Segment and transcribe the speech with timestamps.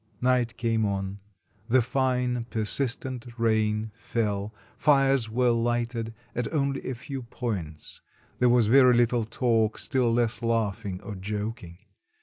[0.19, 1.19] Night came on,
[1.69, 8.01] the fine, persistent rain fell, fires were lighted at only a few points,
[8.39, 11.77] there was very little talk, still less laughing or joking.